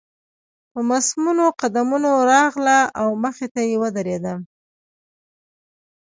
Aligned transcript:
په 0.71 0.79
مصممو 0.89 1.47
قدمونو 1.61 2.11
راغله 2.31 2.79
او 3.01 3.07
مخې 3.23 3.47
ته 3.53 3.61
يې 3.69 3.75
ودرېده. 3.81 4.33